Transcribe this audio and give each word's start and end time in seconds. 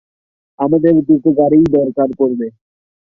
আমাদের 0.59 0.93
দুটো 1.07 1.29
গাড়িই 1.39 1.65
দরকার 1.75 2.09
পড়বে। 2.19 2.47